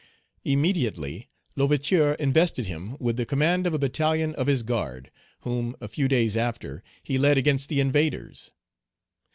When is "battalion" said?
3.77-4.33